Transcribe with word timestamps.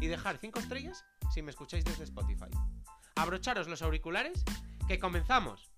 y 0.00 0.06
dejar 0.06 0.38
5 0.38 0.58
estrellas 0.58 1.04
si 1.32 1.42
me 1.42 1.50
escucháis 1.50 1.84
desde 1.84 2.04
Spotify. 2.04 2.50
Abrocharos 3.16 3.68
los 3.68 3.82
auriculares, 3.82 4.44
que 4.88 4.98
comenzamos. 4.98 5.70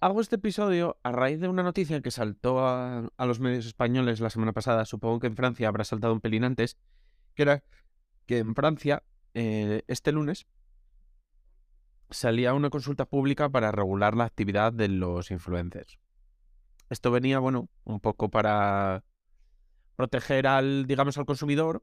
Hago 0.00 0.20
este 0.20 0.36
episodio 0.36 0.98
a 1.02 1.10
raíz 1.10 1.40
de 1.40 1.48
una 1.48 1.62
noticia 1.62 2.02
que 2.02 2.10
saltó 2.10 2.66
a, 2.66 3.08
los 3.18 3.40
medios 3.40 3.66
españoles 3.66 4.20
la 4.20 4.30
semana 4.30 4.52
pasada, 4.52 4.84
supongo 4.84 5.20
que 5.20 5.26
en 5.26 5.36
Francia 5.36 5.68
habrá 5.68 5.84
saltado 5.84 6.12
un 6.12 6.20
pelín 6.20 6.44
antes, 6.44 6.76
que 7.34 7.42
era 7.42 7.64
que 8.26 8.38
en 8.38 8.54
Francia, 8.54 9.02
eh, 9.34 9.82
este 9.88 10.12
lunes, 10.12 10.46
salía 12.10 12.52
una 12.54 12.70
consulta 12.70 13.06
pública 13.06 13.48
para 13.48 13.72
regular 13.72 14.14
la 14.14 14.24
actividad 14.24 14.72
de 14.72 14.88
los 14.88 15.30
influencers. 15.30 15.98
Esto 16.88 17.10
venía, 17.10 17.38
bueno, 17.38 17.68
un 17.84 18.00
poco 18.00 18.30
para 18.30 19.04
proteger 19.96 20.46
al, 20.46 20.86
digamos, 20.86 21.18
al 21.18 21.26
consumidor, 21.26 21.82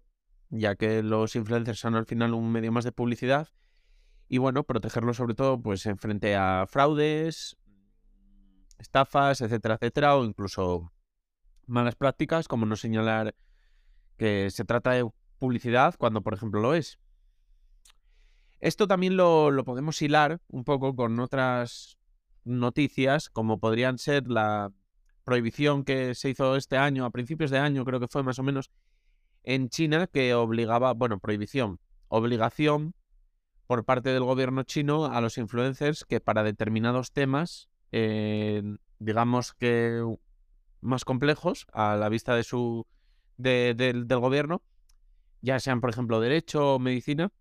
ya 0.49 0.75
que 0.75 1.03
los 1.03 1.35
influencers 1.35 1.79
son 1.79 1.95
al 1.95 2.05
final 2.05 2.33
un 2.33 2.51
medio 2.51 2.71
más 2.71 2.85
de 2.85 2.91
publicidad, 2.91 3.49
y 4.29 4.37
bueno, 4.37 4.63
protegerlo 4.63 5.13
sobre 5.13 5.35
todo, 5.35 5.61
pues, 5.61 5.85
en 5.85 5.97
frente 5.97 6.35
a 6.35 6.65
fraudes, 6.69 7.57
estafas, 8.77 9.41
etcétera, 9.41 9.75
etcétera, 9.75 10.15
o 10.15 10.23
incluso 10.23 10.91
malas 11.65 11.95
prácticas, 11.95 12.47
como 12.47 12.65
no 12.65 12.75
señalar 12.75 13.35
que 14.17 14.49
se 14.51 14.63
trata 14.63 14.91
de 14.91 15.09
publicidad 15.39 15.95
cuando, 15.97 16.21
por 16.21 16.33
ejemplo, 16.33 16.61
lo 16.61 16.73
es. 16.73 16.99
Esto 18.59 18.87
también 18.87 19.17
lo, 19.17 19.51
lo 19.51 19.65
podemos 19.65 20.01
hilar 20.01 20.39
un 20.47 20.63
poco 20.63 20.95
con 20.95 21.19
otras 21.19 21.97
noticias, 22.45 23.29
como 23.29 23.59
podrían 23.59 23.97
ser 23.97 24.27
la 24.27 24.71
prohibición 25.23 25.83
que 25.83 26.15
se 26.15 26.29
hizo 26.29 26.55
este 26.55 26.77
año, 26.77 27.05
a 27.05 27.11
principios 27.11 27.51
de 27.51 27.59
año, 27.59 27.85
creo 27.85 27.99
que 27.99 28.07
fue 28.07 28.23
más 28.23 28.39
o 28.39 28.43
menos, 28.43 28.71
en 29.43 29.69
China, 29.69 30.07
que 30.07 30.33
obligaba, 30.33 30.93
bueno, 30.93 31.19
prohibición, 31.19 31.79
obligación 32.07 32.93
por 33.67 33.85
parte 33.85 34.09
del 34.09 34.23
gobierno 34.23 34.63
chino 34.63 35.05
a 35.05 35.21
los 35.21 35.37
influencers 35.37 36.05
que 36.05 36.19
para 36.19 36.43
determinados 36.43 37.11
temas, 37.11 37.69
eh, 37.91 38.61
digamos 38.99 39.53
que 39.53 40.03
más 40.81 41.05
complejos 41.05 41.65
a 41.73 41.95
la 41.95 42.09
vista 42.09 42.35
de 42.35 42.43
su 42.43 42.85
de, 43.37 43.73
del- 43.75 44.05
gobierno, 44.07 44.61
ya 45.41 45.59
sean, 45.59 45.81
por 45.81 45.89
ejemplo, 45.89 46.19
derecho 46.19 46.75
o 46.75 46.79
medicina, 46.79 47.31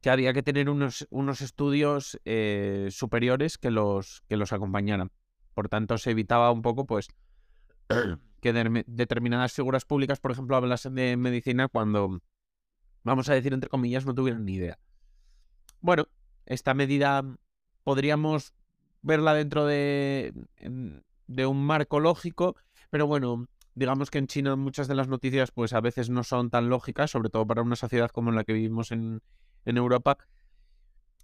que 0.00 0.10
había 0.10 0.32
que 0.32 0.42
tener 0.42 0.70
unos, 0.70 1.06
unos 1.10 1.40
estudios 1.40 2.20
eh, 2.24 2.88
superiores 2.90 3.58
que 3.58 3.70
los, 3.70 4.22
que 4.28 4.36
los 4.36 4.52
acompañaran. 4.52 5.10
Por 5.56 5.70
tanto, 5.70 5.98
se 5.98 6.12
evitaba 6.12 6.52
un 6.52 6.62
poco, 6.62 6.86
pues, 6.86 7.08
que 8.42 8.52
determinadas 8.86 9.54
figuras 9.54 9.86
públicas, 9.86 10.20
por 10.20 10.32
ejemplo, 10.32 10.56
hablasen 10.56 10.94
de 10.94 11.16
medicina 11.16 11.68
cuando, 11.68 12.20
vamos 13.04 13.28
a 13.28 13.34
decir, 13.34 13.54
entre 13.54 13.70
comillas, 13.70 14.06
no 14.06 14.14
tuvieran 14.14 14.44
ni 14.44 14.54
idea. 14.54 14.78
Bueno, 15.80 16.08
esta 16.46 16.74
medida 16.74 17.24
podríamos 17.84 18.54
verla 19.02 19.34
dentro 19.34 19.66
de, 19.66 20.34
de 21.26 21.46
un 21.46 21.64
marco 21.64 22.00
lógico, 22.00 22.56
pero 22.90 23.06
bueno, 23.06 23.46
digamos 23.74 24.10
que 24.10 24.18
en 24.18 24.26
China 24.26 24.56
muchas 24.56 24.88
de 24.88 24.94
las 24.94 25.08
noticias 25.08 25.52
pues 25.52 25.72
a 25.72 25.80
veces 25.80 26.10
no 26.10 26.24
son 26.24 26.50
tan 26.50 26.68
lógicas, 26.68 27.10
sobre 27.10 27.30
todo 27.30 27.46
para 27.46 27.62
una 27.62 27.76
sociedad 27.76 28.10
como 28.10 28.32
la 28.32 28.44
que 28.44 28.52
vivimos 28.52 28.92
en, 28.92 29.22
en 29.64 29.76
Europa. 29.76 30.18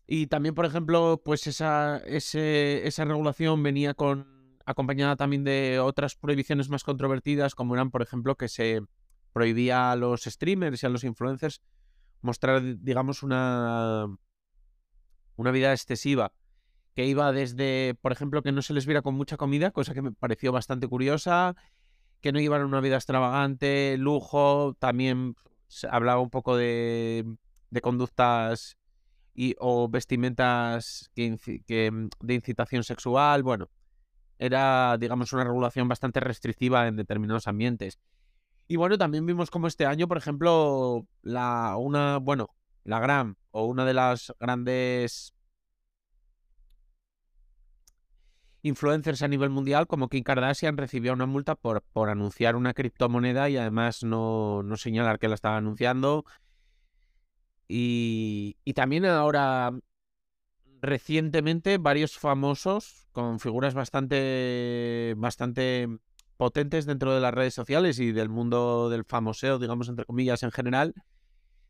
Y 0.07 0.27
también, 0.27 0.55
por 0.55 0.67
ejemplo, 0.67 1.23
pues 1.25 1.47
esa, 1.47 1.99
ese- 1.99 2.87
esa 2.87 3.05
regulación 3.05 3.63
venía 3.63 3.95
con 3.95 4.32
acompañada 4.67 5.17
también 5.17 5.45
de 5.45 5.81
otras 5.81 6.17
prohibiciones 6.17 6.69
más 6.69 6.85
controvertidas, 6.85 7.55
como 7.55 7.75
eran, 7.75 7.91
por 7.91 8.03
ejemplo, 8.03 8.37
que 8.37 8.49
se 8.49 8.83
prohibía 9.33 9.93
a 9.93 9.97
los 9.97 10.25
streamers 10.25 10.83
y 10.83 10.87
a 10.87 10.89
los 10.89 11.05
influencers 11.05 11.63
mostrar, 12.21 12.63
digamos, 12.79 13.23
una, 13.23 14.07
una 15.37 15.51
vida 15.51 15.73
excesiva, 15.73 16.33
que 16.95 17.07
iba 17.07 17.33
desde, 17.33 17.97
por 18.01 18.13
ejemplo, 18.13 18.43
que 18.43 18.53
no 18.53 18.63
se 18.63 18.75
les 18.75 18.87
viera 18.87 19.03
con 19.03 19.15
mucha 19.15 19.37
comida, 19.37 19.71
cosa 19.71 19.95
que 19.95 20.03
me 20.03 20.13
pareció 20.13 20.53
bastante 20.53 20.87
curiosa, 20.87 21.57
que 22.21 22.33
no 22.33 22.41
llevaran 22.41 22.67
una 22.67 22.81
vida 22.81 22.97
extravagante, 22.97 23.97
lujo, 23.99 24.77
también 24.79 25.35
se 25.67 25.89
hablaba 25.91 26.21
un 26.21 26.31
poco 26.31 26.57
de, 26.57 27.25
de 27.71 27.81
conductas 27.81 28.77
y, 29.35 29.57
o 29.59 29.89
vestimentas 29.89 31.11
que, 31.15 31.37
que, 31.67 31.91
mm, 31.91 32.09
de 32.21 32.35
incitación 32.35 32.85
sexual, 32.85 33.43
bueno, 33.43 33.69
era, 34.43 34.97
digamos, 34.99 35.33
una 35.33 35.45
regulación 35.45 35.87
bastante 35.87 36.19
restrictiva 36.19 36.89
en 36.89 36.97
determinados 36.97 37.47
ambientes. 37.47 38.01
Y 38.67 38.75
bueno, 38.75 38.99
también 38.99 39.25
vimos 39.25 39.51
como 39.51 39.69
este 39.69 39.87
año, 39.87 40.09
por 40.09 40.19
ejemplo, 40.19 41.07
la, 41.23 41.77
una, 41.77 42.19
bueno, 42.19 42.49
la 42.83 42.99
gran 42.99 43.37
o 43.53 43.67
una 43.67 43.85
de 43.85 43.95
las 43.95 44.35
grandes 44.41 45.33
influencers 48.63 49.23
a 49.23 49.29
nivel 49.29 49.51
mundial, 49.51 49.87
como 49.87 50.09
Kim 50.09 50.25
Kardashian, 50.25 50.77
recibió 50.77 51.13
una 51.13 51.27
multa 51.27 51.55
por, 51.55 51.83
por 51.93 52.11
anunciar 52.11 52.57
una 52.57 52.75
criptomoneda 52.75 53.49
y 53.49 53.57
además 53.57 54.03
no, 54.03 54.65
no 54.65 54.77
señalar 54.77 55.21
que 55.21 55.29
la 55.29 55.37
estaba 55.37 55.57
anunciando. 55.57 56.25
Y, 57.69 58.57
y 58.65 58.75
también 58.75 59.05
ahora, 59.05 59.73
recientemente, 60.83 61.79
varios 61.79 62.19
famosos 62.19 63.07
con 63.13 63.39
figuras 63.41 63.73
bastante, 63.73 65.15
bastante 65.17 65.89
potentes 66.37 66.87
dentro 66.87 67.15
de 67.15 67.21
las 67.21 67.33
redes 67.33 67.55
sociales 67.55 68.01
y 68.01 68.11
del 68.11 68.29
mundo 68.29 68.91
del 68.91 69.05
famoseo, 69.05 69.61
digamos, 69.61 69.89
entre 69.89 70.05
comillas, 70.05 70.43
en 70.43 70.51
general, 70.51 70.95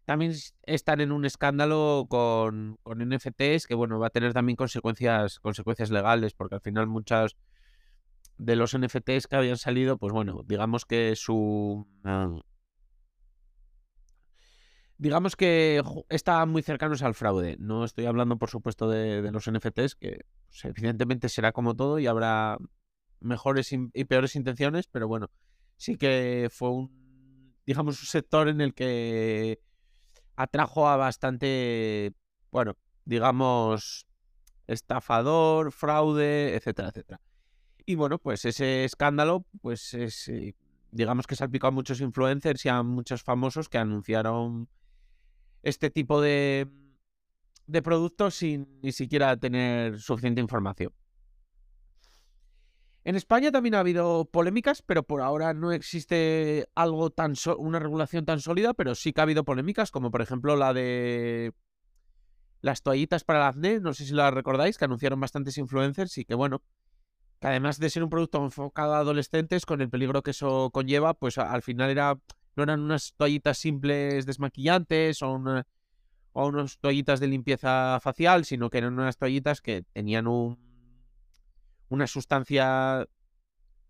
también 0.06 0.32
están 0.64 1.00
en 1.00 1.12
un 1.12 1.26
escándalo 1.26 2.06
con, 2.08 2.78
con 2.82 3.06
NFTs 3.06 3.66
que, 3.66 3.74
bueno, 3.74 3.98
va 3.98 4.06
a 4.06 4.10
tener 4.10 4.32
también 4.32 4.56
consecuencias, 4.56 5.38
consecuencias 5.40 5.90
legales, 5.90 6.32
porque 6.32 6.56
al 6.56 6.60
final 6.62 6.86
muchas 6.86 7.36
de 8.38 8.56
los 8.56 8.76
NFTs 8.76 9.26
que 9.28 9.36
habían 9.36 9.58
salido, 9.58 9.98
pues 9.98 10.12
bueno, 10.12 10.42
digamos 10.46 10.86
que 10.86 11.14
su... 11.16 11.86
ah, 12.04 12.34
Digamos 15.02 15.34
que 15.34 15.82
estaban 16.10 16.48
muy 16.50 16.62
cercanos 16.62 17.02
al 17.02 17.14
fraude. 17.14 17.56
No 17.58 17.84
estoy 17.84 18.06
hablando, 18.06 18.36
por 18.36 18.50
supuesto, 18.50 18.88
de, 18.88 19.32
los 19.32 19.50
NFTs, 19.50 19.96
que 19.96 20.24
pues, 20.46 20.64
evidentemente 20.64 21.28
será 21.28 21.50
como 21.50 21.74
todo 21.74 21.98
y 21.98 22.06
habrá 22.06 22.56
mejores 23.18 23.72
y 23.72 24.04
peores 24.04 24.36
intenciones, 24.36 24.86
pero 24.86 25.08
bueno, 25.08 25.28
sí 25.76 25.96
que 25.96 26.48
fue 26.52 26.70
un, 26.70 27.52
digamos, 27.66 28.00
un 28.00 28.06
sector 28.06 28.46
en 28.46 28.60
el 28.60 28.74
que 28.74 29.58
atrajo 30.36 30.88
a 30.88 30.96
bastante, 30.96 32.12
bueno, 32.52 32.76
digamos, 33.04 34.06
estafador, 34.68 35.72
fraude, 35.72 36.54
etcétera, 36.54 36.90
etcétera. 36.90 37.20
Y 37.86 37.96
bueno, 37.96 38.20
pues 38.20 38.44
ese 38.44 38.84
escándalo, 38.84 39.46
pues 39.62 39.94
es, 39.94 40.28
eh, 40.28 40.54
digamos 40.92 41.26
que 41.26 41.34
salpicó 41.34 41.66
a 41.66 41.72
muchos 41.72 42.00
influencers 42.00 42.64
y 42.66 42.68
a 42.68 42.84
muchos 42.84 43.24
famosos 43.24 43.68
que 43.68 43.78
anunciaron 43.78 44.68
este 45.62 45.90
tipo 45.90 46.20
de, 46.20 46.68
de 47.66 47.82
productos 47.82 48.34
sin 48.34 48.80
ni 48.82 48.92
siquiera 48.92 49.36
tener 49.36 50.00
suficiente 50.00 50.40
información. 50.40 50.92
En 53.04 53.16
España 53.16 53.50
también 53.50 53.74
ha 53.74 53.80
habido 53.80 54.26
polémicas, 54.26 54.82
pero 54.82 55.02
por 55.02 55.22
ahora 55.22 55.54
no 55.54 55.72
existe 55.72 56.68
algo 56.76 57.10
tan 57.10 57.34
so- 57.34 57.56
una 57.58 57.80
regulación 57.80 58.24
tan 58.24 58.40
sólida, 58.40 58.74
pero 58.74 58.94
sí 58.94 59.12
que 59.12 59.20
ha 59.20 59.24
habido 59.24 59.44
polémicas, 59.44 59.90
como 59.90 60.10
por 60.12 60.22
ejemplo 60.22 60.54
la 60.56 60.72
de 60.72 61.52
las 62.60 62.82
toallitas 62.82 63.24
para 63.24 63.40
el 63.40 63.46
acné, 63.46 63.80
no 63.80 63.92
sé 63.92 64.04
si 64.04 64.14
la 64.14 64.30
recordáis, 64.30 64.78
que 64.78 64.84
anunciaron 64.84 65.18
bastantes 65.20 65.58
influencers 65.58 66.16
y 66.18 66.24
que 66.24 66.34
bueno, 66.34 66.62
que 67.40 67.48
además 67.48 67.78
de 67.78 67.90
ser 67.90 68.04
un 68.04 68.10
producto 68.10 68.44
enfocado 68.44 68.94
a 68.94 68.98
adolescentes, 68.98 69.66
con 69.66 69.80
el 69.80 69.90
peligro 69.90 70.22
que 70.22 70.32
eso 70.32 70.70
conlleva, 70.72 71.14
pues 71.14 71.38
al 71.38 71.62
final 71.62 71.90
era, 71.90 72.18
no 72.56 72.62
eran 72.64 72.80
unas 72.80 73.14
toallitas 73.16 73.58
simples 73.58 74.26
desmaquillantes 74.26 75.22
o, 75.22 75.32
una- 75.32 75.66
o 76.32 76.48
unas 76.48 76.78
toallitas 76.78 77.20
de 77.20 77.28
limpieza 77.28 77.98
facial, 78.00 78.44
sino 78.44 78.70
que 78.70 78.78
eran 78.78 78.94
unas 78.94 79.16
toallitas 79.18 79.60
que 79.60 79.84
tenían 79.92 80.26
un, 80.26 80.58
una 81.88 82.06
sustancia 82.06 83.06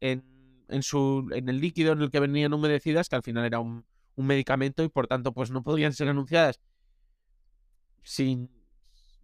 en, 0.01 0.25
en, 0.69 0.83
su, 0.83 1.29
en 1.35 1.49
el 1.49 1.61
líquido 1.61 1.93
en 1.93 2.03
el 2.03 2.11
que 2.11 2.21
venían 2.21 2.53
humedecidas, 2.55 3.09
que 3.09 3.17
al 3.17 3.23
final 3.23 3.45
era 3.47 3.61
un, 3.61 3.85
un 4.17 4.27
medicamento 4.27 4.83
y 4.85 4.89
por 4.89 5.07
tanto 5.09 5.33
pues 5.33 5.51
no 5.51 5.63
podían 5.63 5.93
ser 5.93 6.09
anunciadas. 6.09 6.61
Sin 8.03 8.51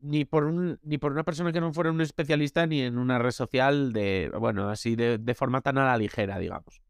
ni 0.01 0.25
por 0.25 0.45
un, 0.45 0.79
ni 0.83 0.99
por 0.99 1.13
una 1.13 1.25
persona 1.25 1.53
que 1.53 1.61
no 1.61 1.73
fuera 1.73 1.91
un 1.91 2.01
especialista 2.01 2.67
ni 2.67 2.83
en 2.83 2.99
una 2.99 3.19
red 3.19 3.33
social 3.33 3.93
de 3.93 4.31
bueno 4.39 4.71
así 4.71 4.97
de, 4.97 5.19
de 5.19 5.35
forma 5.35 5.61
tan 5.63 5.79
a 5.79 5.87
la 5.87 5.99
ligera 5.99 6.39
digamos 6.39 6.83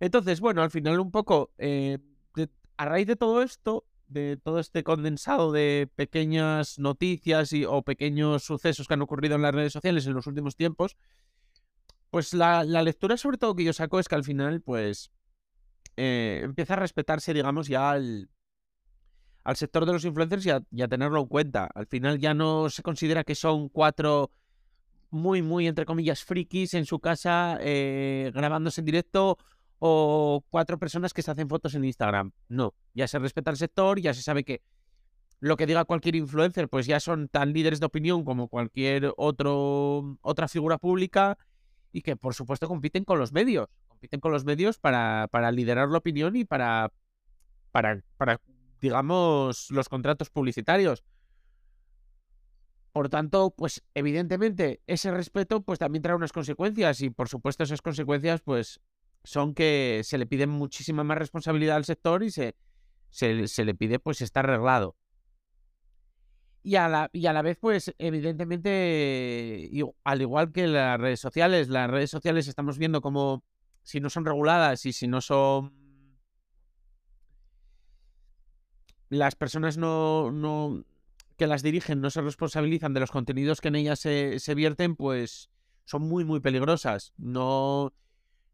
entonces 0.00 0.40
bueno 0.40 0.62
al 0.62 0.70
final 0.70 0.98
un 0.98 1.10
poco 1.10 1.52
eh, 1.58 1.98
a 2.76 2.84
raíz 2.86 3.06
de 3.06 3.16
todo 3.16 3.42
esto 3.42 3.84
de 4.10 4.36
todo 4.36 4.58
este 4.58 4.82
condensado 4.82 5.52
de 5.52 5.88
pequeñas 5.94 6.78
noticias 6.78 7.52
y, 7.52 7.64
o 7.64 7.82
pequeños 7.82 8.42
sucesos 8.42 8.88
que 8.88 8.94
han 8.94 9.02
ocurrido 9.02 9.36
en 9.36 9.42
las 9.42 9.54
redes 9.54 9.72
sociales 9.72 10.06
en 10.06 10.14
los 10.14 10.26
últimos 10.26 10.56
tiempos, 10.56 10.96
pues 12.10 12.34
la, 12.34 12.64
la 12.64 12.82
lectura 12.82 13.16
sobre 13.16 13.38
todo 13.38 13.54
que 13.54 13.64
yo 13.64 13.72
saco 13.72 14.00
es 14.00 14.08
que 14.08 14.16
al 14.16 14.24
final, 14.24 14.60
pues, 14.62 15.12
eh, 15.96 16.40
empieza 16.42 16.74
a 16.74 16.78
respetarse, 16.78 17.32
digamos, 17.32 17.68
ya 17.68 17.90
al, 17.92 18.28
al 19.44 19.56
sector 19.56 19.86
de 19.86 19.92
los 19.92 20.04
influencers 20.04 20.46
y 20.46 20.82
a, 20.82 20.88
tenerlo 20.88 21.20
en 21.20 21.26
cuenta. 21.26 21.68
Al 21.72 21.86
final 21.86 22.18
ya 22.18 22.34
no 22.34 22.68
se 22.68 22.82
considera 22.82 23.22
que 23.22 23.36
son 23.36 23.68
cuatro 23.68 24.32
muy, 25.10 25.42
muy, 25.42 25.68
entre 25.68 25.86
comillas, 25.86 26.24
frikis 26.24 26.74
en 26.74 26.86
su 26.86 26.98
casa 27.00 27.58
eh, 27.60 28.30
grabándose 28.34 28.80
en 28.80 28.86
directo 28.86 29.38
o 29.80 30.44
cuatro 30.50 30.78
personas 30.78 31.12
que 31.12 31.22
se 31.22 31.30
hacen 31.30 31.48
fotos 31.48 31.74
en 31.74 31.84
Instagram. 31.84 32.32
No, 32.48 32.74
ya 32.94 33.08
se 33.08 33.18
respeta 33.18 33.50
el 33.50 33.56
sector, 33.56 33.98
ya 33.98 34.14
se 34.14 34.22
sabe 34.22 34.44
que 34.44 34.62
lo 35.40 35.56
que 35.56 35.66
diga 35.66 35.86
cualquier 35.86 36.16
influencer, 36.16 36.68
pues 36.68 36.86
ya 36.86 37.00
son 37.00 37.28
tan 37.28 37.54
líderes 37.54 37.80
de 37.80 37.86
opinión 37.86 38.24
como 38.24 38.48
cualquier 38.48 39.14
otro, 39.16 40.18
otra 40.20 40.48
figura 40.48 40.76
pública 40.76 41.38
y 41.92 42.02
que 42.02 42.14
por 42.14 42.34
supuesto 42.34 42.68
compiten 42.68 43.04
con 43.04 43.18
los 43.18 43.32
medios, 43.32 43.68
compiten 43.88 44.20
con 44.20 44.32
los 44.32 44.44
medios 44.44 44.78
para, 44.78 45.28
para 45.32 45.50
liderar 45.50 45.88
la 45.88 45.98
opinión 45.98 46.36
y 46.36 46.44
para, 46.44 46.92
para, 47.72 48.02
para, 48.18 48.38
digamos, 48.82 49.70
los 49.70 49.88
contratos 49.88 50.28
publicitarios. 50.28 51.04
Por 52.92 53.08
tanto, 53.08 53.54
pues 53.56 53.82
evidentemente 53.94 54.82
ese 54.86 55.10
respeto 55.10 55.62
pues 55.62 55.78
también 55.78 56.02
trae 56.02 56.16
unas 56.16 56.32
consecuencias 56.32 57.00
y 57.00 57.08
por 57.08 57.30
supuesto 57.30 57.62
esas 57.62 57.80
consecuencias 57.80 58.42
pues 58.42 58.80
son 59.24 59.54
que 59.54 60.00
se 60.04 60.18
le 60.18 60.26
pide 60.26 60.46
muchísima 60.46 61.04
más 61.04 61.18
responsabilidad 61.18 61.76
al 61.76 61.84
sector 61.84 62.22
y 62.22 62.30
se, 62.30 62.56
se, 63.10 63.64
le 63.64 63.74
pide 63.74 63.98
pues 63.98 64.20
estar 64.20 64.46
arreglado. 64.46 64.96
Y 66.62 66.76
a, 66.76 66.88
la, 66.88 67.08
y 67.12 67.26
a 67.26 67.32
la 67.32 67.40
vez, 67.40 67.56
pues, 67.58 67.94
evidentemente, 67.98 69.70
al 70.04 70.20
igual 70.20 70.52
que 70.52 70.66
las 70.66 71.00
redes 71.00 71.20
sociales, 71.20 71.68
las 71.68 71.90
redes 71.90 72.10
sociales 72.10 72.48
estamos 72.48 72.76
viendo 72.76 73.00
como 73.00 73.44
si 73.82 74.00
no 74.00 74.10
son 74.10 74.26
reguladas 74.26 74.84
y 74.84 74.92
si 74.92 75.08
no 75.08 75.20
son. 75.22 75.72
Las 79.08 79.34
personas 79.34 79.76
no, 79.78 80.30
no 80.30 80.84
que 81.36 81.46
las 81.46 81.62
dirigen 81.62 82.00
no 82.00 82.10
se 82.10 82.20
responsabilizan 82.20 82.92
de 82.92 83.00
los 83.00 83.10
contenidos 83.10 83.60
que 83.62 83.68
en 83.68 83.76
ellas 83.76 83.98
se, 83.98 84.38
se 84.38 84.54
vierten, 84.54 84.94
pues 84.94 85.50
son 85.86 86.02
muy, 86.02 86.24
muy 86.24 86.40
peligrosas. 86.40 87.14
No 87.16 87.94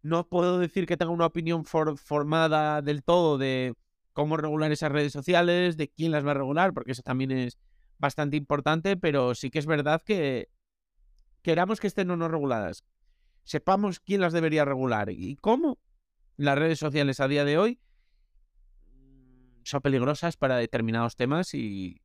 no 0.07 0.29
puedo 0.29 0.59
decir 0.59 0.87
que 0.87 0.97
tenga 0.97 1.11
una 1.11 1.27
opinión 1.27 1.65
formada 1.65 2.81
del 2.81 3.03
todo 3.03 3.39
de 3.39 3.75
cómo 4.13 4.37
regular 4.37 4.71
esas 4.71 4.93
redes 4.93 5.13
sociales, 5.13 5.77
de 5.77 5.89
quién 5.89 6.13
las 6.13 6.25
va 6.25 6.31
a 6.31 6.35
regular, 6.35 6.73
porque 6.73 6.93
eso 6.93 7.03
también 7.03 7.33
es 7.33 7.59
bastante 7.99 8.37
importante, 8.37 8.97
pero 8.97 9.35
sí 9.35 9.51
que 9.51 9.59
es 9.59 9.67
verdad 9.67 10.01
que 10.03 10.49
queramos 11.43 11.81
que 11.81 11.89
estén 11.89 12.11
o 12.13 12.17
no 12.17 12.29
reguladas, 12.29 12.85
sepamos 13.43 13.99
quién 13.99 14.21
las 14.21 14.33
debería 14.33 14.65
regular 14.65 15.11
y 15.11 15.37
cómo 15.37 15.79
las 16.37 16.57
redes 16.57 16.79
sociales 16.79 17.19
a 17.19 17.27
día 17.27 17.45
de 17.45 17.59
hoy 17.59 17.81
son 19.65 19.81
peligrosas 19.81 20.37
para 20.37 20.57
determinados 20.57 21.17
temas 21.17 21.53
y, 21.53 22.01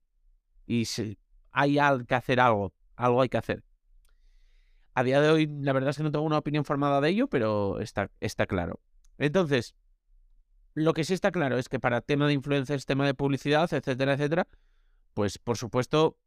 y 0.66 0.88
hay 1.52 1.78
que 2.08 2.16
hacer 2.16 2.40
algo, 2.40 2.74
algo 2.96 3.22
hay 3.22 3.30
que 3.30 3.38
hacer. 3.38 3.64
A 4.94 5.04
día 5.04 5.22
de 5.22 5.30
hoy, 5.30 5.48
la 5.48 5.74
verdad 5.74 5.92
es 5.92 5.98
que 5.98 6.04
no 6.04 6.12
tengo 6.12 6.26
una 6.26 6.38
opinión 6.38 6.66
formada 6.66 7.00
de 7.00 7.10
ello, 7.10 7.28
pero 7.28 7.80
está, 7.80 8.10
claro. 8.48 8.80
Entonces, 9.18 9.76
lo 10.74 10.94
que 10.94 11.04
sí 11.04 11.14
está 11.14 11.32
claro 11.32 11.58
es 11.58 11.70
que 11.70 11.80
para 11.80 12.02
tema 12.02 12.28
de 12.28 12.34
influencers, 12.34 12.86
tema 12.86 13.06
de 13.06 13.14
publicidad, 13.14 13.72
etcétera, 13.74 14.14
etcétera, 14.14 14.48
pues 15.14 15.38
por 15.38 15.58
supuesto, 15.58 16.18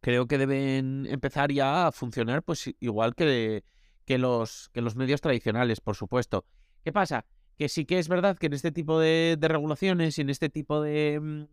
creo 0.00 0.26
que 0.26 0.38
deben 0.38 1.06
empezar 1.06 1.50
ya 1.52 1.86
a 1.86 1.92
funcionar 1.92 2.42
pues 2.42 2.70
igual 2.80 3.14
que, 3.14 3.64
que, 4.04 4.18
los, 4.18 4.68
que 4.72 4.82
los 4.82 4.96
medios 4.96 5.20
tradicionales, 5.20 5.80
por 5.80 5.96
supuesto. 5.96 6.44
¿Qué 6.84 6.92
pasa? 6.92 7.24
Que 7.56 7.68
sí 7.68 7.84
que 7.84 7.98
es 7.98 8.08
verdad 8.08 8.36
que 8.36 8.46
en 8.46 8.54
este 8.54 8.72
tipo 8.72 8.98
de, 8.98 9.36
de 9.38 9.48
regulaciones 9.48 10.18
y 10.18 10.22
en 10.22 10.30
este 10.30 10.48
tipo 10.50 10.82
de, 10.82 11.20
mm, 11.20 11.44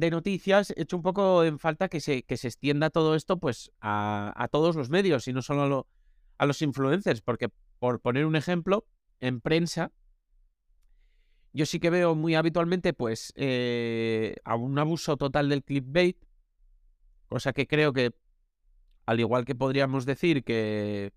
de 0.00 0.10
noticias, 0.10 0.72
he 0.76 0.82
hecho 0.82 0.96
un 0.96 1.02
poco 1.02 1.42
en 1.42 1.58
falta 1.58 1.88
que 1.88 2.00
se, 2.00 2.22
que 2.22 2.36
se 2.36 2.48
extienda 2.48 2.90
todo 2.90 3.14
esto 3.14 3.38
pues 3.38 3.72
a, 3.80 4.32
a 4.36 4.48
todos 4.48 4.76
los 4.76 4.90
medios 4.90 5.26
y 5.26 5.32
no 5.32 5.40
solo 5.40 5.86
a, 6.36 6.46
los 6.46 6.62
influencers, 6.62 7.22
porque 7.22 7.48
por 7.78 8.00
poner 8.00 8.26
un 8.26 8.36
ejemplo, 8.36 8.86
en 9.20 9.40
prensa, 9.40 9.92
yo 11.54 11.64
sí 11.64 11.80
que 11.80 11.88
veo 11.88 12.14
muy 12.14 12.34
habitualmente 12.34 12.92
pues 12.92 13.32
eh, 13.36 14.36
a 14.44 14.54
un 14.56 14.78
abuso 14.78 15.16
total 15.16 15.48
del 15.48 15.64
clickbait, 15.64 16.18
cosa 17.28 17.54
que 17.54 17.66
creo 17.66 17.94
que, 17.94 18.14
al 19.06 19.20
igual 19.20 19.46
que 19.46 19.54
podríamos 19.54 20.04
decir 20.04 20.44
que 20.44 21.12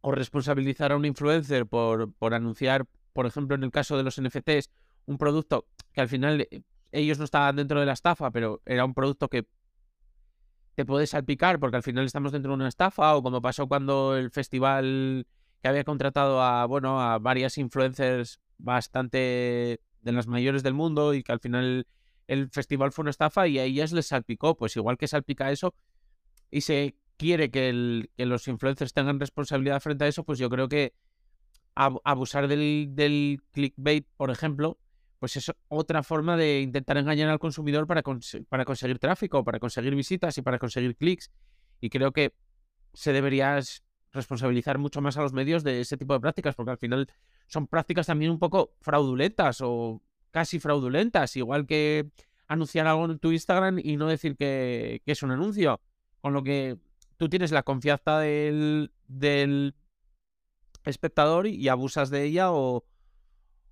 o 0.00 0.10
responsabilizar 0.12 0.92
a 0.92 0.96
un 0.96 1.04
influencer 1.04 1.66
por, 1.66 2.14
por 2.14 2.32
anunciar, 2.32 2.86
por 3.12 3.26
ejemplo, 3.26 3.56
en 3.56 3.64
el 3.64 3.70
caso 3.72 3.98
de 3.98 4.04
los 4.04 4.18
NFTs, 4.18 4.70
un 5.06 5.18
producto 5.18 5.66
que 5.96 6.02
al 6.02 6.08
final 6.08 6.42
eh, 6.42 6.62
ellos 6.92 7.18
no 7.18 7.24
estaban 7.24 7.56
dentro 7.56 7.80
de 7.80 7.86
la 7.86 7.94
estafa, 7.94 8.30
pero 8.30 8.60
era 8.66 8.84
un 8.84 8.92
producto 8.92 9.28
que 9.28 9.46
te 10.74 10.84
puede 10.84 11.06
salpicar 11.06 11.58
porque 11.58 11.78
al 11.78 11.82
final 11.82 12.04
estamos 12.04 12.32
dentro 12.32 12.52
de 12.52 12.56
una 12.56 12.68
estafa 12.68 13.16
o 13.16 13.22
como 13.22 13.40
pasó 13.40 13.66
cuando 13.66 14.14
el 14.14 14.30
festival 14.30 15.26
que 15.62 15.68
había 15.68 15.84
contratado 15.84 16.42
a, 16.42 16.66
bueno, 16.66 17.00
a 17.00 17.18
varias 17.18 17.56
influencers 17.56 18.40
bastante 18.58 19.80
de 20.02 20.12
las 20.12 20.26
mayores 20.26 20.62
del 20.62 20.74
mundo 20.74 21.14
y 21.14 21.22
que 21.22 21.32
al 21.32 21.40
final 21.40 21.86
el 22.26 22.50
festival 22.50 22.92
fue 22.92 23.04
una 23.04 23.10
estafa 23.10 23.48
y 23.48 23.58
a 23.58 23.64
ellas 23.64 23.92
les 23.92 24.08
salpicó, 24.08 24.54
pues 24.54 24.76
igual 24.76 24.98
que 24.98 25.08
salpica 25.08 25.50
eso 25.50 25.74
y 26.50 26.60
se 26.60 26.94
quiere 27.16 27.50
que, 27.50 27.72
los 28.18 28.48
influencers 28.48 28.92
tengan 28.92 29.18
responsabilidad 29.18 29.80
frente 29.80 30.04
a 30.04 30.08
eso, 30.08 30.24
pues 30.24 30.38
yo 30.38 30.50
creo 30.50 30.68
que 30.68 30.92
abusar 31.74 32.48
del 32.48 33.40
clickbait, 33.52 34.06
por 34.18 34.30
ejemplo, 34.30 34.78
pues 35.18 35.36
es 35.36 35.52
otra 35.68 36.02
forma 36.02 36.36
de 36.36 36.60
intentar 36.60 36.96
engañar 36.98 37.28
al 37.28 37.38
consumidor 37.38 37.86
para, 37.86 38.02
para 38.48 38.64
conseguir 38.64 38.98
tráfico, 38.98 39.44
para 39.44 39.58
conseguir 39.58 39.94
visitas 39.94 40.36
y 40.38 40.42
para 40.42 40.58
conseguir 40.58 40.96
clics. 40.96 41.30
Y 41.80 41.90
creo 41.90 42.12
que 42.12 42.34
se 42.92 43.12
debería 43.12 43.58
responsabilizar 44.12 44.78
mucho 44.78 45.00
más 45.00 45.16
a 45.16 45.22
los 45.22 45.32
medios 45.32 45.62
de 45.62 45.80
ese 45.80 45.96
tipo 45.96 46.14
de 46.14 46.20
prácticas, 46.20 46.54
porque 46.54 46.72
al 46.72 46.78
final 46.78 47.08
son 47.46 47.66
prácticas 47.66 48.06
también 48.06 48.30
un 48.30 48.38
poco 48.38 48.74
fraudulentas 48.80 49.60
o 49.62 50.02
casi 50.30 50.58
fraudulentas, 50.58 51.36
igual 51.36 51.66
que 51.66 52.10
anunciar 52.48 52.86
algo 52.86 53.06
en 53.06 53.18
tu 53.18 53.32
Instagram 53.32 53.78
y 53.82 53.96
no 53.96 54.06
decir 54.06 54.36
que, 54.36 55.02
es 55.04 55.22
un 55.22 55.30
anuncio, 55.30 55.80
con 56.20 56.32
lo 56.32 56.42
que 56.42 56.78
tú 57.16 57.28
tienes 57.28 57.52
la 57.52 57.62
confianza 57.62 58.18
del, 58.18 58.92
del 59.08 59.74
espectador 60.84 61.46
y 61.46 61.68
abusas 61.68 62.10
de 62.10 62.24
ella 62.24 62.52
o, 62.52 62.84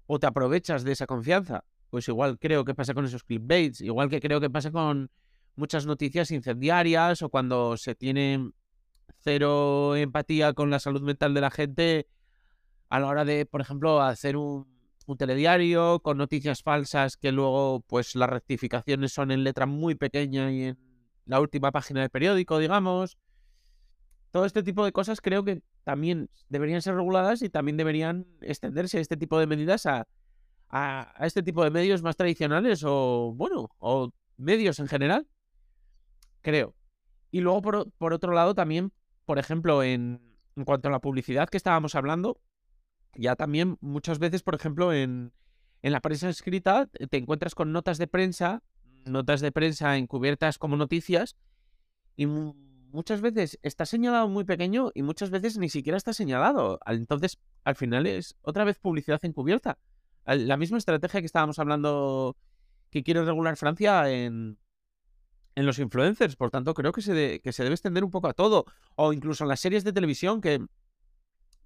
o 0.07 0.19
te 0.19 0.27
aprovechas 0.27 0.85
de 0.85 0.93
esa 0.93 1.07
confianza. 1.07 1.65
Pues 1.91 2.09
igual 2.09 2.39
creo 2.39 2.65
que 2.65 2.75
pasa 2.75 2.95
con 2.95 3.05
esos 3.05 3.23
clickbaits, 3.25 3.81
igual 3.81 4.11
que 4.11 4.21
creo 4.21 4.41
que 4.41 4.51
pasa 4.51 4.71
con 4.71 5.11
muchas 5.57 5.87
noticias 5.87 6.31
incendiarias 6.31 7.23
o 7.23 7.29
cuando 7.29 7.77
se 7.77 7.95
tiene 7.95 8.51
cero 9.21 9.95
empatía 9.97 10.53
con 10.53 10.71
la 10.71 10.81
salud 10.81 11.03
mental 11.03 11.35
de 11.35 11.41
la 11.41 11.51
gente 11.51 12.09
a 12.89 13.01
la 13.01 13.07
hora 13.07 13.25
de, 13.25 13.47
por 13.47 13.61
ejemplo, 13.61 14.03
hacer 14.03 14.37
un, 14.37 14.67
un 15.07 15.17
telediario 15.17 16.01
con 16.01 16.19
noticias 16.19 16.63
falsas 16.63 17.17
que 17.17 17.33
luego 17.33 17.85
pues 17.87 18.15
las 18.15 18.29
rectificaciones 18.29 19.13
son 19.13 19.31
en 19.31 19.45
letra 19.45 19.67
muy 19.67 19.95
pequeña 19.95 20.51
y 20.51 20.65
en 20.65 20.79
la 21.27 21.41
última 21.41 21.73
página 21.73 22.01
del 22.01 22.11
periódico, 22.11 22.59
digamos. 22.59 23.19
Todo 24.35 24.47
este 24.47 24.65
tipo 24.65 24.85
de 24.85 24.91
cosas 24.91 25.21
creo 25.21 25.45
que 25.45 25.63
también 25.85 26.29
deberían 26.49 26.83
ser 26.83 26.97
reguladas 26.97 27.41
y 27.43 27.51
también 27.51 27.77
deberían 27.77 28.27
extenderse 28.41 28.99
este 28.99 29.17
tipo 29.17 29.39
de 29.39 29.47
medidas 29.47 29.87
a, 29.87 30.09
a, 30.71 31.15
este 31.21 31.45
tipo 31.45 31.63
de 31.63 31.71
medios 31.71 32.03
más 32.03 32.17
tradicionales 32.17 32.83
o, 32.85 33.33
bueno, 33.37 33.71
o 33.79 34.11
medios 34.37 34.81
en 34.81 34.89
general. 34.89 35.29
Creo. 36.43 36.75
Y 37.31 37.43
luego, 37.43 37.63
por, 37.63 37.93
por 37.93 38.13
otro 38.13 38.33
lado, 38.33 38.57
también, 38.57 38.91
por 39.25 39.39
ejemplo, 39.39 39.85
en, 39.85 40.21
en, 40.57 40.65
cuanto 40.65 40.89
a 40.89 40.91
la 40.91 40.99
publicidad 40.99 41.49
que 41.49 41.57
estábamos 41.57 41.95
hablando, 41.95 42.41
ya 43.15 43.37
también 43.37 43.79
muchas 43.81 44.19
veces, 44.19 44.43
por 44.43 44.57
ejemplo, 44.57 44.93
en, 44.93 45.33
en 45.83 45.93
la 45.93 46.01
prensa 46.01 46.29
escrita 46.29 46.87
te 46.87 47.19
encuentras 47.19 47.55
con 47.55 47.71
notas 47.71 47.99
de 47.99 48.09
prensa, 48.09 48.65
notas 49.05 49.41
de 49.41 49.53
prensa 49.53 49.97
encubiertas 49.97 50.59
como 50.59 50.77
noticias 50.77 51.37
y 52.17 52.27
muchas 52.95 53.21
veces 53.21 53.59
está 53.63 53.85
señalado 53.85 54.29
muy 54.29 54.45
pequeño 54.45 54.93
y 54.95 55.03
muchas 55.03 55.31
veces 55.31 55.59
ni 55.59 55.69
siquiera 55.69 55.99
está 55.99 56.13
señalado. 56.13 56.79
Entonces, 56.87 57.39
al 57.65 57.75
final 57.75 58.07
es 58.07 58.37
otra 58.41 58.65
vez 58.65 58.79
publicidad 58.79 59.23
encubierta. 59.25 59.79
La 60.25 60.57
misma 60.57 60.79
estrategia 60.79 61.21
que 61.21 61.27
estábamos 61.27 61.59
hablando 61.59 62.37
que 62.91 63.03
quiere 63.03 63.25
regular 63.25 63.57
Francia 63.57 64.09
en, 64.11 64.59
en 65.57 65.67
los 65.67 65.79
influencers. 65.81 66.37
Por 66.37 66.51
tanto, 66.51 66.73
creo 66.73 66.93
que 66.93 67.03
se, 67.03 67.41
que 67.41 67.53
se 67.53 67.65
debe 67.65 67.75
extender 67.75 68.05
un 68.05 68.11
poco 68.11 68.29
a 68.29 68.33
todo. 68.33 68.65
O 68.95 69.13
incluso 69.13 69.45
en 69.45 69.49
las 69.49 69.61
series 69.61 69.83
de 69.83 69.93
televisión, 69.93 70.41
que, 70.41 70.65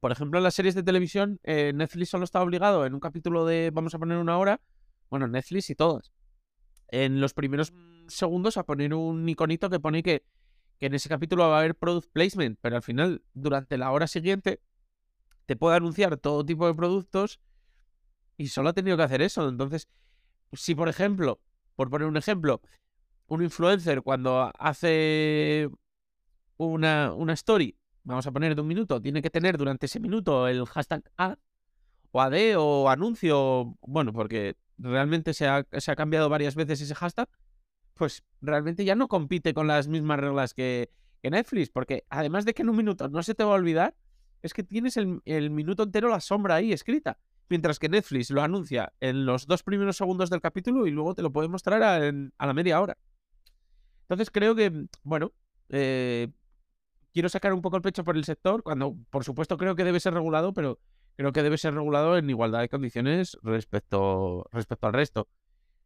por 0.00 0.10
ejemplo, 0.10 0.38
en 0.38 0.44
las 0.44 0.54
series 0.54 0.74
de 0.74 0.82
televisión, 0.82 1.40
eh, 1.44 1.72
Netflix 1.74 2.08
solo 2.08 2.24
está 2.24 2.42
obligado 2.42 2.86
en 2.86 2.94
un 2.94 3.00
capítulo 3.00 3.44
de, 3.44 3.70
vamos 3.72 3.94
a 3.94 3.98
poner 3.98 4.16
una 4.16 4.38
hora, 4.38 4.62
bueno, 5.10 5.28
Netflix 5.28 5.68
y 5.68 5.74
todas, 5.74 6.10
en 6.88 7.20
los 7.20 7.34
primeros 7.34 7.74
segundos 8.08 8.56
a 8.56 8.64
poner 8.64 8.94
un 8.94 9.28
iconito 9.28 9.68
que 9.68 9.78
pone 9.78 10.02
que, 10.02 10.24
que 10.78 10.86
en 10.86 10.94
ese 10.94 11.08
capítulo 11.08 11.48
va 11.48 11.56
a 11.56 11.60
haber 11.60 11.74
product 11.74 12.10
placement, 12.12 12.58
pero 12.60 12.76
al 12.76 12.82
final, 12.82 13.22
durante 13.34 13.76
la 13.78 13.90
hora 13.90 14.06
siguiente, 14.06 14.60
te 15.46 15.56
puede 15.56 15.76
anunciar 15.76 16.16
todo 16.18 16.44
tipo 16.44 16.66
de 16.66 16.74
productos 16.74 17.40
y 18.36 18.48
solo 18.48 18.68
ha 18.68 18.72
tenido 18.72 18.96
que 18.96 19.02
hacer 19.02 19.22
eso. 19.22 19.48
Entonces, 19.48 19.88
si 20.52 20.74
por 20.74 20.88
ejemplo, 20.88 21.40
por 21.74 21.90
poner 21.90 22.06
un 22.06 22.16
ejemplo, 22.16 22.60
un 23.26 23.42
influencer 23.42 24.02
cuando 24.02 24.52
hace 24.58 25.68
una, 26.56 27.12
una 27.12 27.32
story, 27.34 27.76
vamos 28.04 28.26
a 28.26 28.32
poner 28.32 28.54
de 28.54 28.60
un 28.62 28.68
minuto, 28.68 29.00
tiene 29.02 29.20
que 29.22 29.30
tener 29.30 29.58
durante 29.58 29.86
ese 29.86 30.00
minuto 30.00 30.48
el 30.48 30.64
hashtag 30.66 31.02
ad 31.16 31.38
o 32.10 32.22
AD 32.22 32.56
o 32.56 32.88
anuncio, 32.88 33.76
bueno, 33.80 34.12
porque 34.12 34.56
realmente 34.78 35.34
se 35.34 35.46
ha, 35.46 35.66
se 35.78 35.90
ha 35.90 35.96
cambiado 35.96 36.28
varias 36.28 36.54
veces 36.54 36.80
ese 36.80 36.94
hashtag, 36.94 37.28
pues 37.98 38.24
realmente 38.40 38.84
ya 38.84 38.94
no 38.94 39.08
compite 39.08 39.52
con 39.52 39.66
las 39.66 39.88
mismas 39.88 40.18
reglas 40.20 40.54
que, 40.54 40.90
Netflix, 41.22 41.68
porque 41.68 42.06
además 42.08 42.46
de 42.46 42.54
que 42.54 42.62
en 42.62 42.70
un 42.70 42.76
minuto 42.76 43.06
no 43.10 43.22
se 43.22 43.34
te 43.34 43.44
va 43.44 43.50
a 43.50 43.56
olvidar, 43.56 43.94
es 44.40 44.54
que 44.54 44.62
tienes 44.62 44.96
el, 44.96 45.50
minuto 45.50 45.82
entero 45.82 46.08
la 46.08 46.20
sombra 46.20 46.54
ahí 46.54 46.72
escrita. 46.72 47.18
Mientras 47.50 47.78
que 47.78 47.90
Netflix 47.90 48.30
lo 48.30 48.40
anuncia 48.40 48.94
en 49.00 49.26
los 49.26 49.46
dos 49.46 49.62
primeros 49.62 49.98
segundos 49.98 50.30
del 50.30 50.40
capítulo 50.40 50.86
y 50.86 50.90
luego 50.90 51.14
te 51.14 51.20
lo 51.20 51.30
puede 51.30 51.48
mostrar 51.48 51.82
a, 51.82 51.98
la 52.00 52.54
media 52.54 52.80
hora. 52.80 52.96
Entonces 54.02 54.30
creo 54.30 54.54
que, 54.54 54.86
bueno, 55.02 55.32
eh, 55.68 56.28
quiero 57.12 57.28
sacar 57.28 57.52
un 57.52 57.60
poco 57.60 57.76
el 57.76 57.82
pecho 57.82 58.04
por 58.04 58.16
el 58.16 58.24
sector, 58.24 58.62
cuando 58.62 58.96
por 59.10 59.24
supuesto 59.24 59.58
creo 59.58 59.76
que 59.76 59.84
debe 59.84 60.00
ser 60.00 60.14
regulado, 60.14 60.54
pero 60.54 60.78
creo 61.16 61.32
que 61.32 61.42
debe 61.42 61.58
ser 61.58 61.74
regulado 61.74 62.16
en 62.16 62.30
igualdad 62.30 62.60
de 62.60 62.70
condiciones 62.70 63.36
respecto, 63.42 64.46
respecto 64.50 64.86
al 64.86 64.94
resto. 64.94 65.28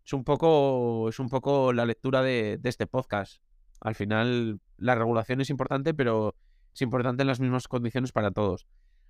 Es 0.05 0.13
un 0.13 0.25
poco, 0.25 1.09
es 1.09 1.19
un 1.19 1.29
poco 1.29 1.73
la 1.73 1.87
lectura 1.87 2.23
de, 2.23 2.61
este 2.65 2.87
podcast. 2.87 3.43
Al 3.81 3.95
final, 3.95 4.61
la 4.77 4.95
regulación 4.95 5.41
es 5.41 5.51
importante, 5.51 5.95
pero 5.95 6.35
es 6.75 6.83
importante 6.83 7.23
en 7.23 7.29
las 7.29 7.41
mismas 7.41 7.69
condiciones 7.69 8.13
para 8.13 8.31
todos. 8.31 8.67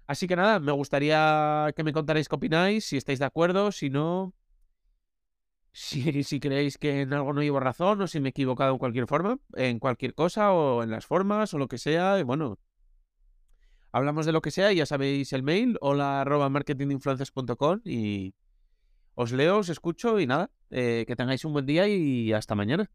Así 0.06 0.26
que 0.26 0.36
nada, 0.36 0.60
me 0.60 0.72
gustaría 0.72 1.72
que 1.76 1.84
me 1.84 1.92
contarais 1.92 2.28
qué 2.28 2.34
opináis, 2.34 2.84
si 2.84 2.96
estáis 2.96 3.18
de 3.18 3.24
acuerdo, 3.24 3.72
si 3.72 3.88
no, 3.88 4.34
si, 5.72 6.22
si 6.24 6.40
creéis 6.40 6.76
que 6.76 7.02
en 7.02 7.12
algo 7.12 7.32
no 7.32 7.42
llevo 7.42 7.60
razón 7.60 8.02
o 8.02 8.06
si 8.06 8.20
me 8.20 8.28
he 8.28 8.30
equivocado 8.30 8.72
en 8.72 8.78
cualquier 8.78 9.06
forma, 9.06 9.38
en 9.54 9.78
cualquier 9.78 10.14
cosa 10.14 10.52
o 10.52 10.82
en 10.82 10.90
las 10.90 11.06
formas 11.06 11.54
o 11.54 11.58
lo 11.58 11.68
que 11.68 11.78
sea. 11.78 12.18
Y 12.18 12.22
bueno, 12.22 12.58
hablamos 13.92 14.26
de 14.26 14.32
lo 14.32 14.42
que 14.42 14.50
sea 14.50 14.72
y 14.72 14.76
ya 14.76 14.86
sabéis 14.86 15.32
el 15.32 15.42
mail, 15.42 15.78
hola 15.80 16.20
arroba 16.20 16.48
marketinginfluencers.com 16.48 17.80
y 17.84 18.34
os 19.14 19.32
leo, 19.32 19.58
os 19.58 19.68
escucho 19.68 20.20
y 20.20 20.26
nada, 20.26 20.50
eh, 20.70 21.04
que 21.06 21.16
tengáis 21.16 21.44
un 21.44 21.52
buen 21.52 21.66
día 21.66 21.88
y 21.88 22.32
hasta 22.32 22.54
mañana. 22.54 22.90